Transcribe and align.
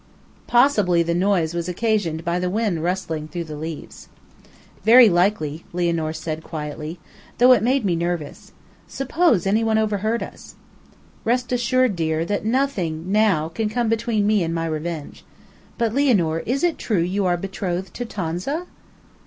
Possibly 0.47 1.03
the 1.03 1.13
noise 1.13 1.53
was 1.53 1.69
occasioned 1.69 2.25
by 2.25 2.39
the 2.39 2.49
wind 2.49 2.83
rustling 2.83 3.27
through 3.27 3.43
the 3.43 3.55
leaves. 3.55 4.09
"Very 4.83 5.09
likely," 5.09 5.63
Lianor 5.73 6.11
said 6.11 6.43
quietly, 6.43 6.97
"though 7.37 7.51
it 7.51 7.61
made 7.61 7.85
me 7.85 7.95
nervous. 7.95 8.51
Suppose 8.87 9.45
any 9.45 9.63
one 9.63 9.77
overheard 9.77 10.23
us?" 10.23 10.55
"Rest 11.23 11.51
assured, 11.51 11.95
dear, 11.95 12.25
that 12.25 12.43
nothing 12.45 13.11
now 13.11 13.47
can 13.49 13.69
come 13.69 13.89
between 13.89 14.25
me 14.25 14.41
and 14.41 14.55
my 14.55 14.65
revenge. 14.65 15.23
But, 15.77 15.93
Lianor, 15.93 16.39
is 16.47 16.63
it 16.63 16.79
true 16.79 17.03
you 17.03 17.27
are 17.27 17.37
betrothed 17.37 17.93
to 17.93 18.03
Tonza?" 18.03 18.65